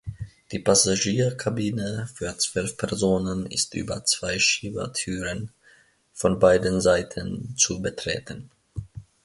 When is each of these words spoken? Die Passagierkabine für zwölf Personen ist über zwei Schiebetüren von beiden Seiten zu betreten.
Die 0.51 0.57
Passagierkabine 0.57 2.09
für 2.15 2.35
zwölf 2.35 2.75
Personen 2.75 3.45
ist 3.45 3.75
über 3.75 4.03
zwei 4.03 4.39
Schiebetüren 4.39 5.51
von 6.11 6.39
beiden 6.39 6.81
Seiten 6.81 7.53
zu 7.55 7.83
betreten. 7.83 8.49